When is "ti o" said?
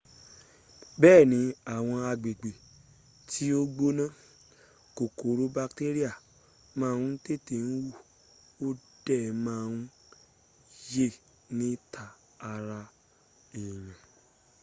3.29-3.61